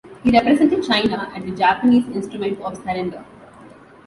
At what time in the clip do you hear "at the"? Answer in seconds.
1.35-1.51